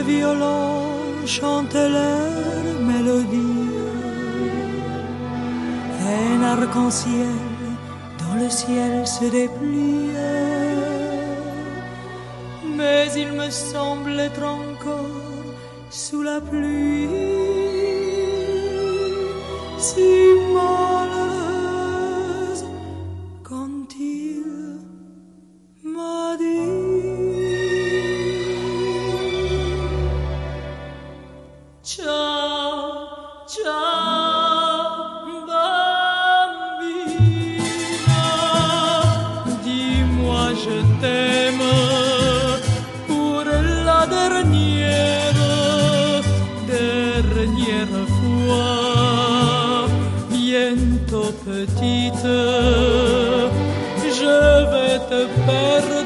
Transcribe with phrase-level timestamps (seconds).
[0.00, 3.70] le violon chante leur mélodie.
[6.06, 7.36] Un arc-en-ciel
[8.20, 10.10] dans le ciel se déplie.
[12.76, 15.26] Mais il me semble être encore
[15.90, 17.08] sous la pluie.
[19.78, 20.10] Si
[20.54, 21.39] malheureuse
[51.90, 52.26] petite,
[54.18, 54.36] je
[54.70, 55.98] vais te perdre,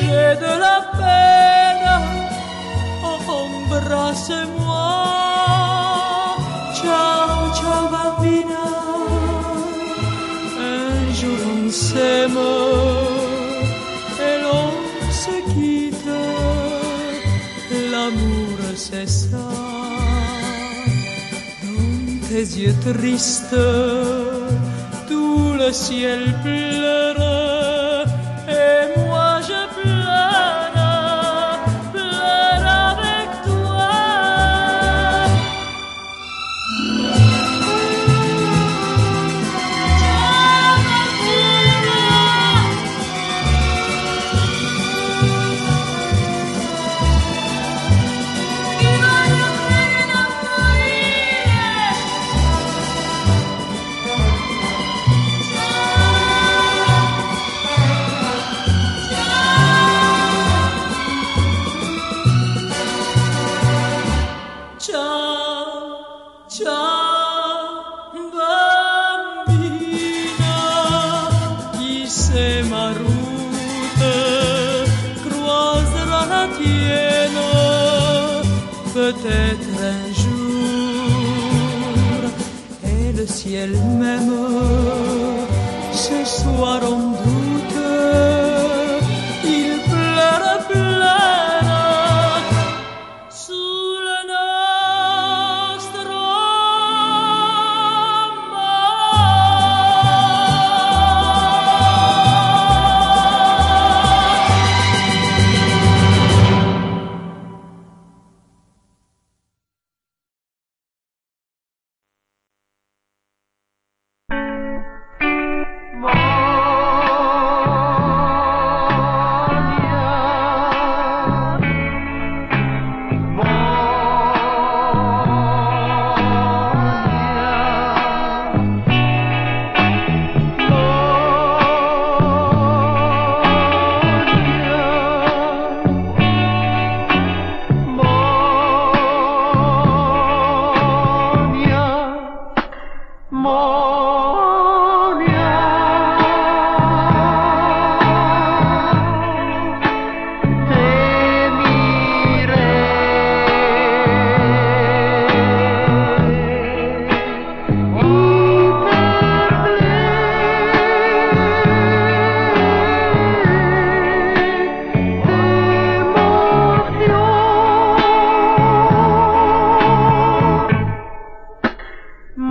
[0.00, 1.88] j'ai de la peine
[3.28, 4.63] embrasse-moi.
[22.44, 23.56] Tes yeux tristes,
[25.08, 26.34] tout le ciel.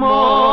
[0.04, 0.53] more.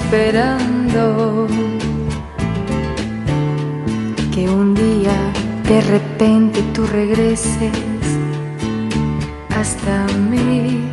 [0.00, 1.46] Esperando
[4.32, 5.16] que un día
[5.64, 7.72] de repente tú regreses
[9.56, 10.84] hasta mí.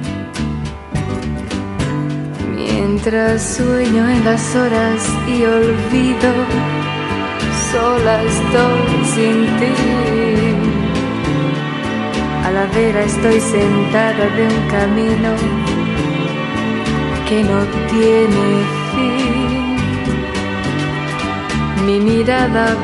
[2.56, 6.32] Mientras sueño en las horas y olvido,
[7.72, 10.16] sola estoy sin ti
[12.56, 15.32] la vera estoy sentada de un camino
[17.28, 17.60] que no
[17.92, 18.75] tiene
[21.86, 22.76] Mi mirada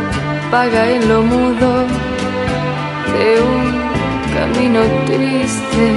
[0.52, 1.88] vaga en lo mudo
[3.14, 3.66] de un
[4.36, 5.88] camino triste,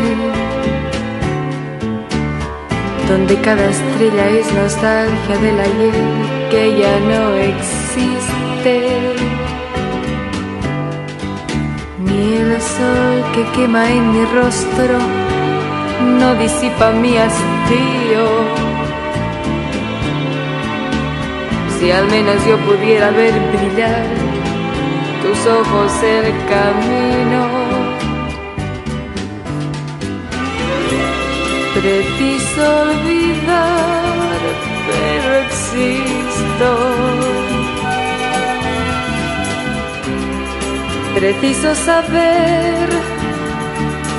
[3.06, 5.95] donde cada estrella es nostalgia del ayer
[6.51, 8.77] que ya no existe.
[12.06, 14.99] Y el sol que quema en mi rostro
[16.19, 18.54] no disipa mi hastío.
[21.84, 24.06] Si al menos yo pudiera ver brillar
[25.22, 27.42] tus ojos el camino.
[31.75, 34.40] Preciso olvidar,
[34.88, 36.70] pero existo.
[41.14, 42.88] Preciso saber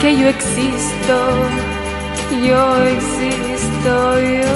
[0.02, 1.18] que yo existo,
[2.48, 4.54] yo existo, yo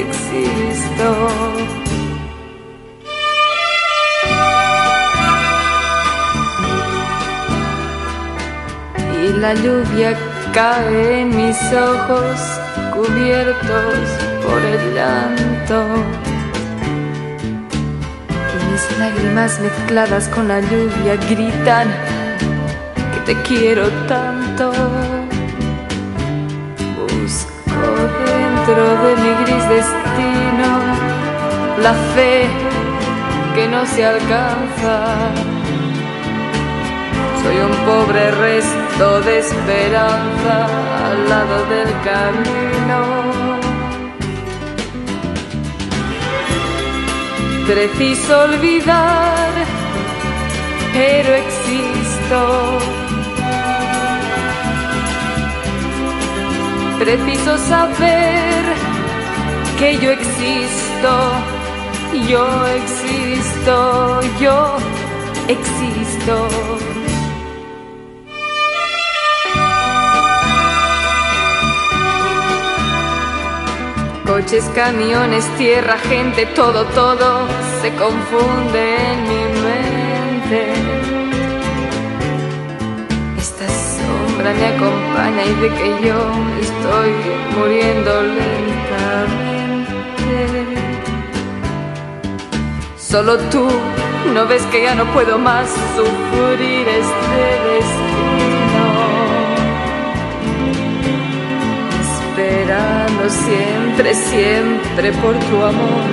[0.00, 1.87] existo.
[9.28, 10.16] Y la lluvia
[10.52, 12.40] cae en mis ojos
[12.94, 13.94] cubiertos
[14.42, 15.84] por el llanto
[18.98, 21.88] lágrimas mezcladas con la lluvia gritan
[23.12, 24.72] que te quiero tanto.
[26.96, 27.88] Busco
[28.26, 30.70] dentro de mi gris destino
[31.82, 32.46] la fe
[33.54, 34.94] que no se alcanza.
[37.42, 40.66] Soy un pobre resto de esperanza
[41.08, 43.00] al lado del camino.
[47.68, 49.50] Preciso olvidar,
[50.92, 52.78] pero existo.
[56.98, 58.64] Preciso saber
[59.78, 61.12] que yo existo,
[62.28, 64.76] yo existo, yo
[65.46, 67.07] existo.
[74.38, 77.48] Coches, camiones, tierra, gente, todo, todo
[77.82, 80.60] se confunde en mi mente.
[83.36, 86.18] Esta sombra me acompaña y de que yo
[86.60, 87.10] estoy
[87.58, 89.16] muriendo lentamente.
[92.96, 93.66] Solo tú
[94.34, 97.40] no ves que ya no puedo más sufrir este
[97.70, 98.18] destino.
[103.28, 106.04] Siempre, siempre por tu amor,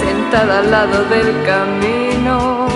[0.00, 2.66] sentada al lado del camino.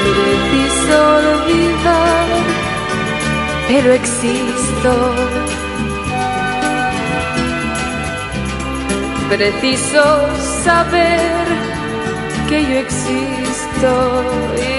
[0.00, 2.26] Preciso olvidar,
[3.68, 4.92] pero existo.
[9.28, 10.02] Preciso
[10.62, 11.44] saber
[12.48, 14.24] que yo existo,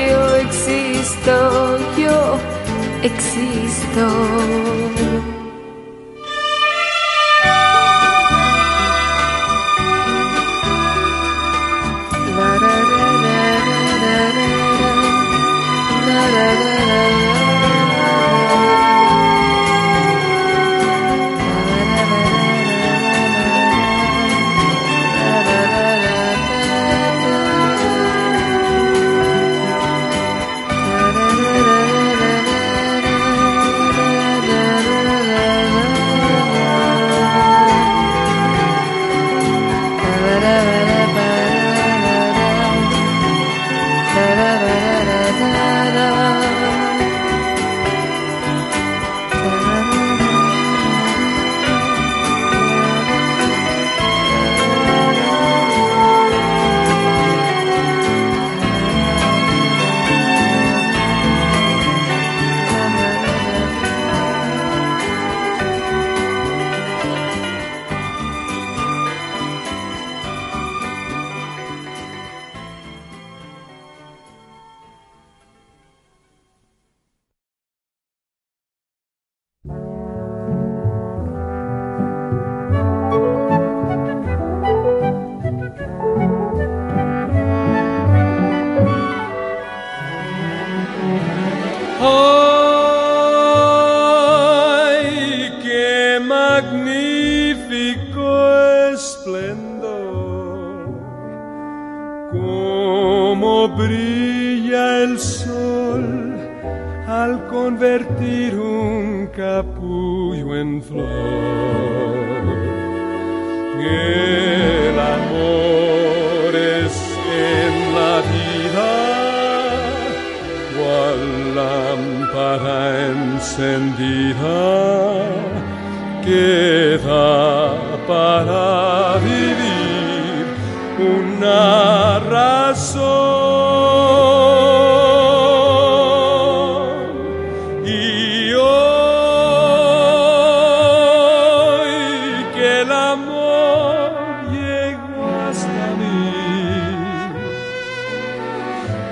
[0.10, 2.40] yo existo, yo
[3.04, 4.06] existo.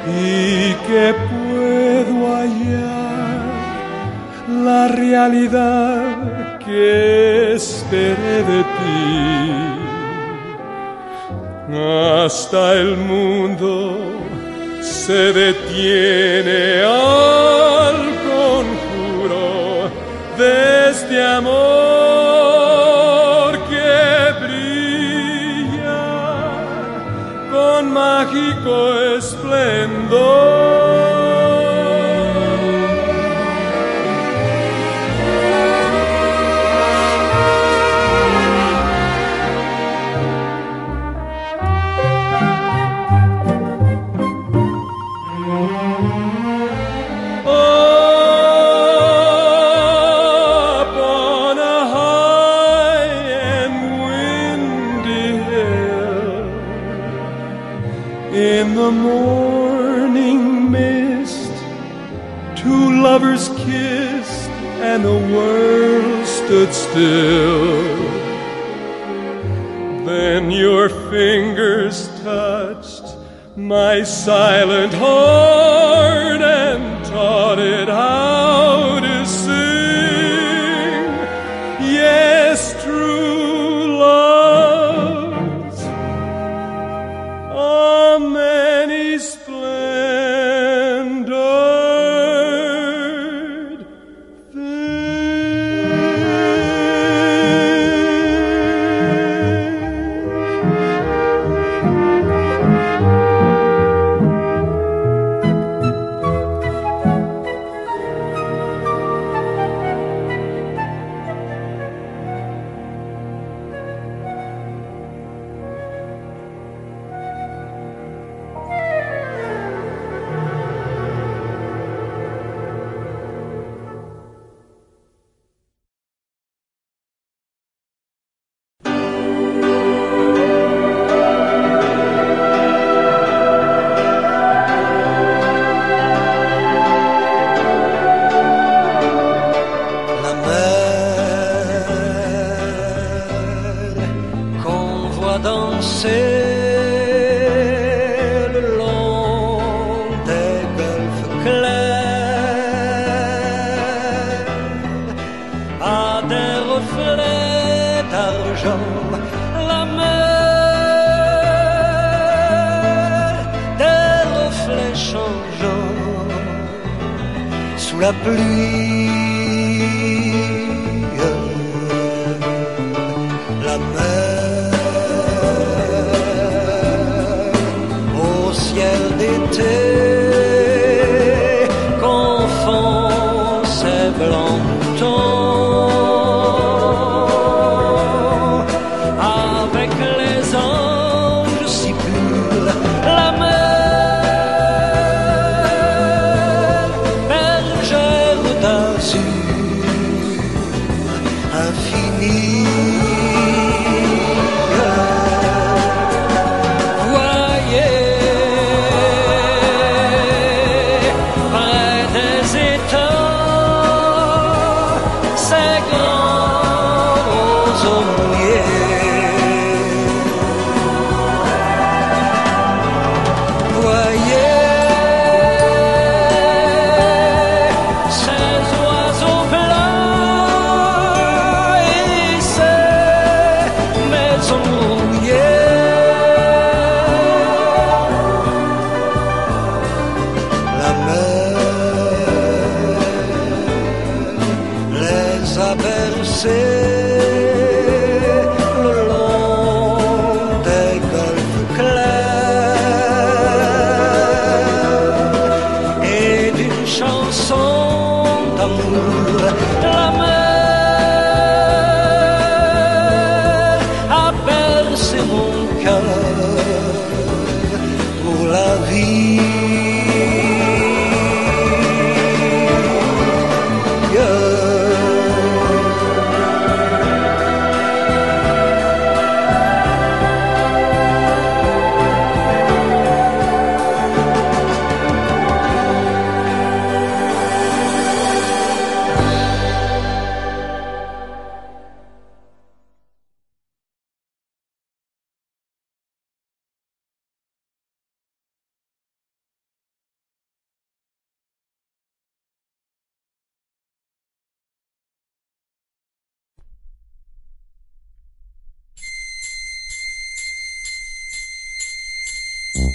[0.08, 3.44] y que puedo hallar
[4.50, 9.74] la realidad que esperé de ti.
[11.76, 13.98] Hasta el mundo
[14.82, 17.96] se detiene al
[18.30, 19.90] conjuro
[20.38, 21.54] de este amor
[23.70, 26.04] que brilla
[27.52, 29.03] con mágico
[58.34, 61.52] in the morning mist.
[62.56, 64.50] Two lovers kissed
[64.82, 67.84] and the world stood still.
[70.06, 73.16] Then your fingers touched
[73.56, 78.93] my silent heart and taught it how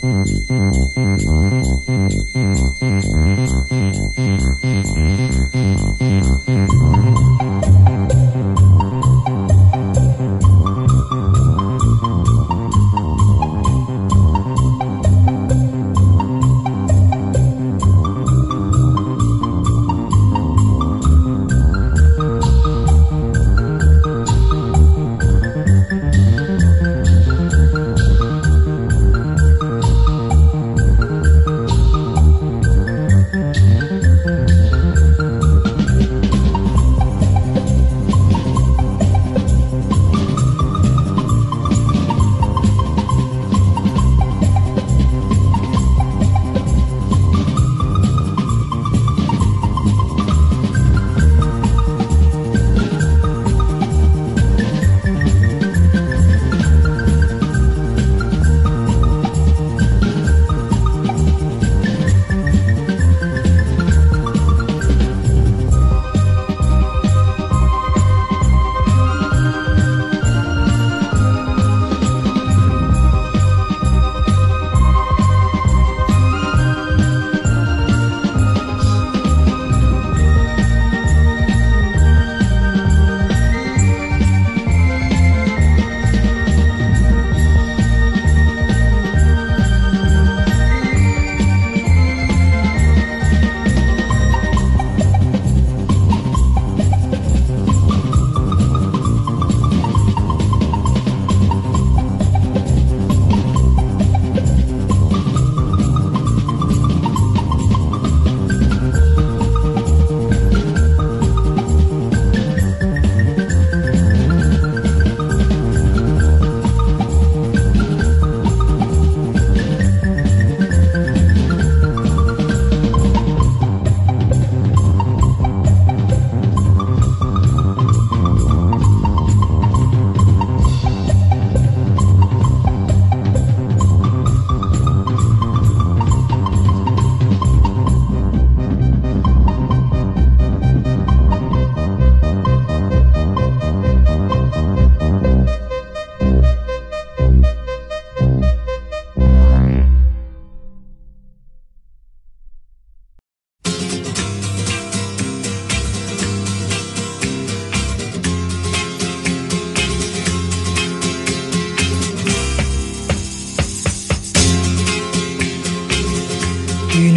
[0.01, 0.29] Thank
[5.55, 5.58] you.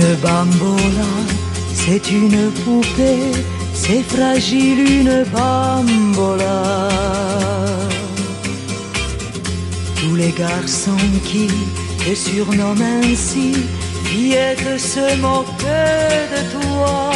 [0.02, 1.12] Une bambola,
[1.76, 3.32] c'est une poupée,
[3.76, 6.90] c'est fragile une bambola.
[10.00, 11.48] Tous les garçons qui
[12.04, 13.54] te surnomment ainsi,
[14.06, 15.86] fillettes se moquent
[16.34, 17.12] de toi.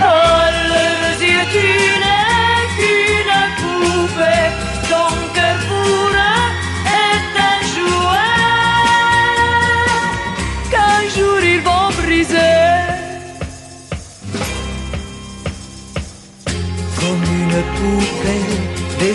[0.00, 0.86] Oh, le
[1.26, 1.68] yeux, tu
[2.02, 4.48] n'es qu'une poupée,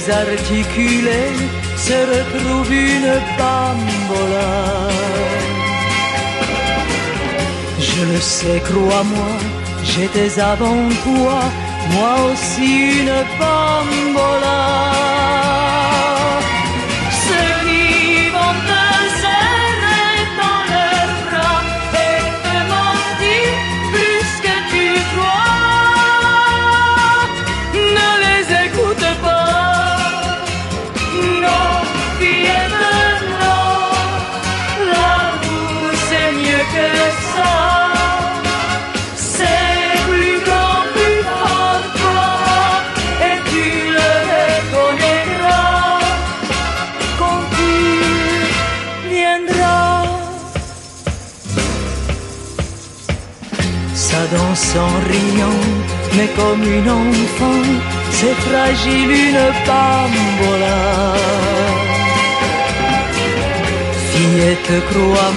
[0.10, 1.36] désarticulée
[1.78, 4.90] se retrouve une bambola.
[7.80, 9.32] Je le sais, crois-moi,
[9.84, 11.40] j'étais avant toi,
[11.94, 14.60] moi aussi une bambola.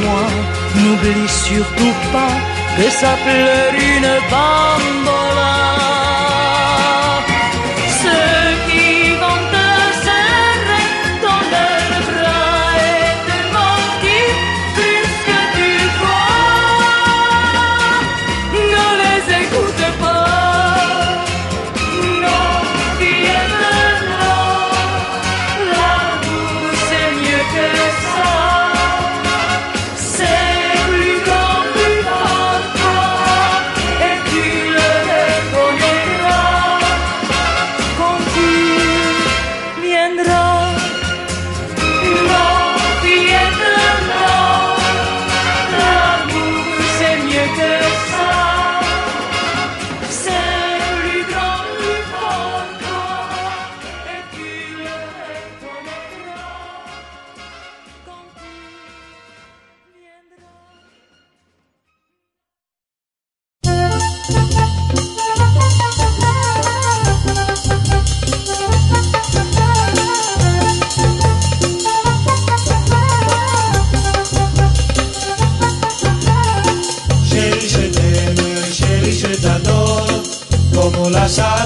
[0.05, 0.25] moi.
[0.77, 2.35] N'oublie surtout pas
[2.77, 5.62] que ça pleure une bambola.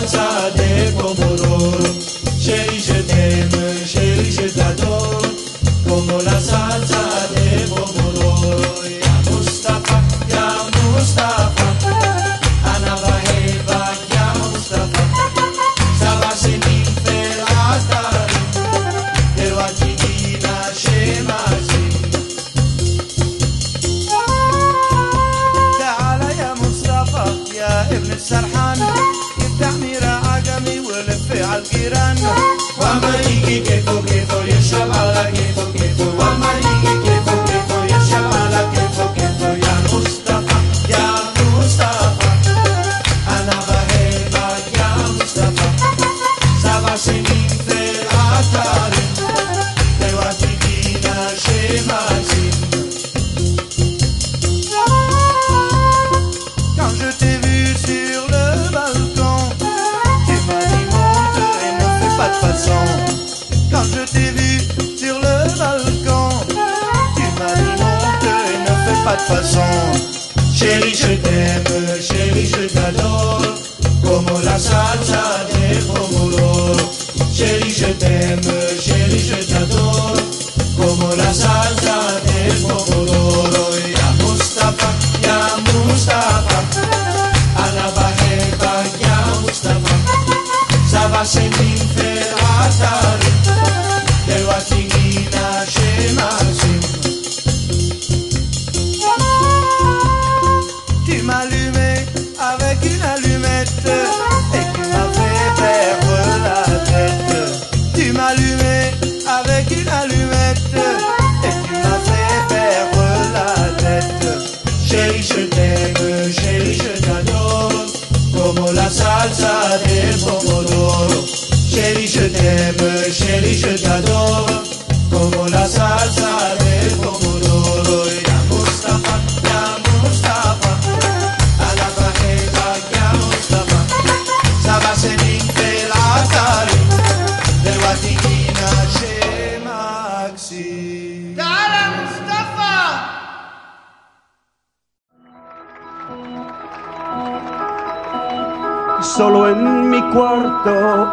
[0.07, 0.76] Saturday.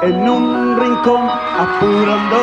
[0.06, 2.36] en un rincón apurando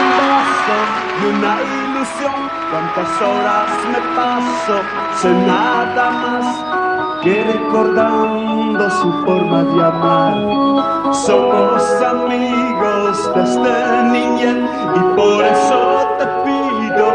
[0.00, 0.78] un vaso
[1.18, 2.34] y una ilusión.
[2.70, 4.76] Cuántas horas me paso
[5.20, 11.14] sin nada más que recordando su forma de amar.
[11.14, 17.06] Somos amigos desde niñez y por eso te pido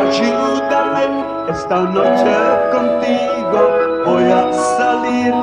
[0.00, 2.34] ayúdame esta noche
[2.72, 3.60] contigo
[4.06, 5.34] voy a salir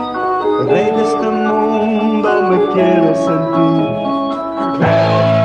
[0.70, 5.37] Rey de este mundo me quiero sentir.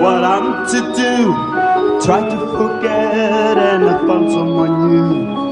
[0.00, 1.16] What I'm to do.
[2.04, 5.46] Try to forget and I found someone new.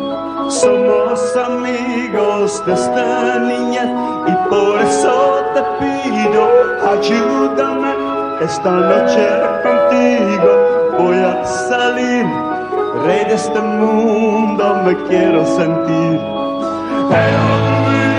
[0.51, 3.91] Somos amigos desde niñez
[4.27, 6.43] y por eso te pido,
[6.93, 7.93] ayúdame
[8.41, 9.27] esta noche
[9.63, 10.51] contigo.
[10.99, 12.27] Voy a salir,
[13.07, 16.21] rey de este mundo me quiero sentir.
[17.09, 18.14] Olvidarme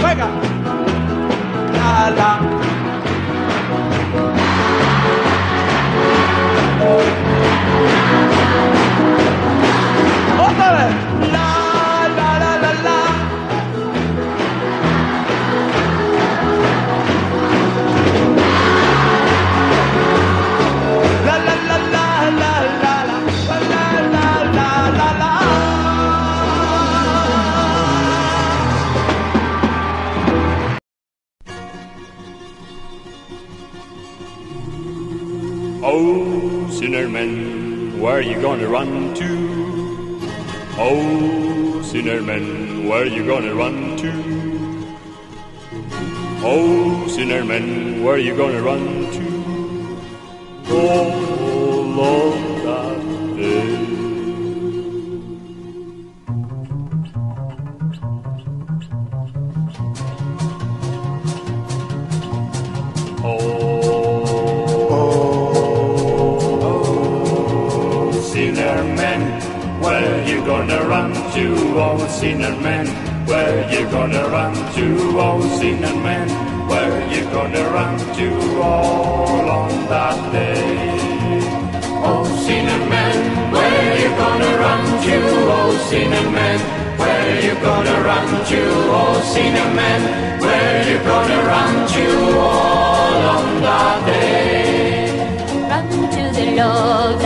[0.00, 0.35] 快点
[38.16, 39.28] where you gonna run to?
[40.78, 44.10] Oh, sinner man, where you gonna run to?
[46.42, 49.24] Oh, sinner man, where you gonna run to?
[50.70, 52.45] Oh, Lord,
[70.66, 71.44] gonna run to?
[71.78, 72.86] Oh, sinner man,
[73.26, 74.86] where you gonna run to?
[75.18, 76.28] Oh, sinner man,
[76.68, 78.60] where you gonna run to?
[78.60, 81.40] All on that day.
[82.08, 85.16] Oh, sinner man, where you gonna run to?
[85.54, 86.58] Oh, sinner man,
[86.98, 88.60] where you gonna run to?
[88.98, 90.00] Oh, sinner man,
[90.40, 92.06] where you gonna run to?
[92.38, 95.06] All on that day.
[95.70, 97.22] Run to the Lord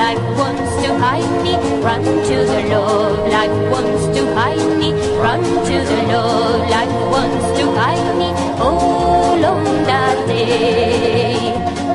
[1.00, 1.54] hide me.
[1.82, 4.90] Run to the Lord like wants to hide me.
[5.24, 8.28] Run to the Lord like wants to hide me.
[8.60, 11.52] All on that day.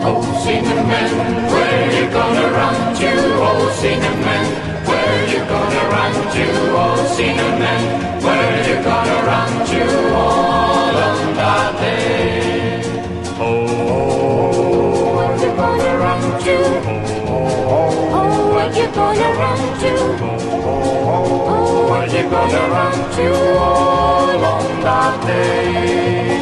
[0.08, 0.82] Oh, sinner
[1.54, 3.12] where you gonna run to?
[3.48, 4.16] Oh, sinner
[4.88, 6.46] where you gonna run to?
[6.82, 7.52] Oh, sinner
[8.26, 9.82] where you gonna run to?
[10.16, 10.55] All
[18.96, 19.92] gonna run to?
[20.24, 23.28] Oh, where you gonna run to?
[23.60, 26.36] All on that day.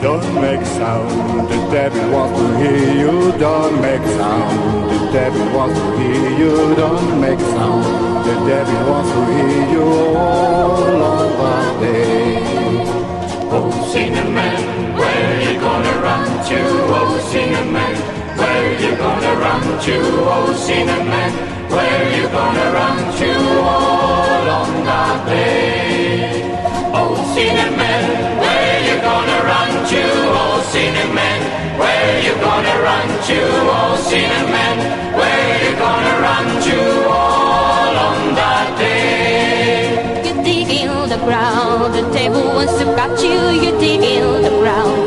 [0.00, 3.32] Don't make sound, the devil wants to hear you.
[3.38, 6.74] Don't make sound, the devil wants to hear you.
[6.76, 7.84] Don't make sound,
[8.24, 12.36] the devil wants to hear you all on that day.
[13.50, 16.58] Oh, sinner man, where you gonna run to?
[16.98, 18.15] Oh, sinner man,
[18.80, 19.96] you gonna run to?
[20.34, 21.32] Oh, sinner man,
[21.70, 23.30] where you gonna run to?
[23.60, 26.42] All on that day.
[26.92, 28.04] Oh, sinner man,
[28.40, 30.02] where you gonna run to?
[30.40, 31.40] Oh, sinner man,
[31.78, 33.38] where you gonna run to?
[33.76, 34.76] Oh, sinner man,
[35.18, 36.78] where you gonna run to?
[37.08, 40.22] All on that day.
[40.26, 43.40] You dig in the ground, the table wants to catch you.
[43.62, 45.05] You dig in the ground,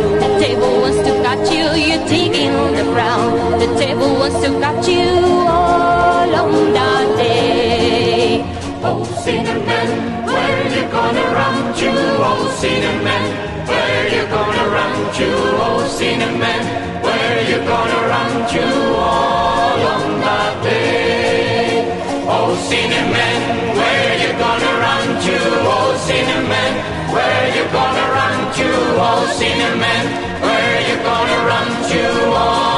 [12.62, 15.28] Oh, man, where you gonna run to?
[15.63, 18.63] Oh, sinner man, where you gonna run to?
[18.98, 21.88] All on that day.
[22.28, 25.38] Oh, sinner man, where you gonna run to?
[25.72, 26.74] Oh, sinner man,
[27.13, 28.67] where you gonna run to?
[29.08, 30.06] Oh, sinner man,
[30.41, 32.02] where you gonna run to?
[32.36, 32.68] Oh,